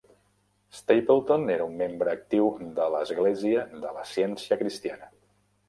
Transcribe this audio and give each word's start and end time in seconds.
Stapleton 0.77 1.45
era 1.57 1.67
un 1.73 1.75
membre 1.83 2.11
actiu 2.17 2.49
de 2.81 2.89
l'església 2.95 3.69
de 3.87 3.95
la 4.01 4.09
Ciència 4.17 4.61
Cristiana. 4.67 5.15